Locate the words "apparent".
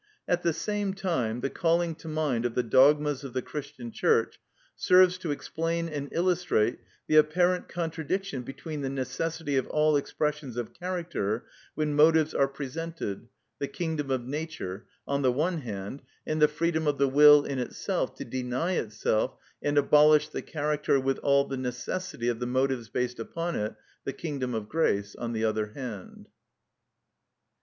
7.17-7.69